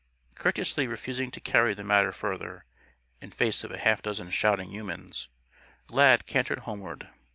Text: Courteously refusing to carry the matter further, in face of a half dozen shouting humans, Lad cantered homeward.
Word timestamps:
Courteously 0.33 0.87
refusing 0.87 1.29
to 1.29 1.39
carry 1.39 1.75
the 1.75 1.83
matter 1.83 2.11
further, 2.11 2.65
in 3.21 3.29
face 3.29 3.63
of 3.63 3.69
a 3.69 3.77
half 3.77 4.01
dozen 4.01 4.31
shouting 4.31 4.71
humans, 4.71 5.29
Lad 5.89 6.25
cantered 6.25 6.61
homeward. 6.61 7.07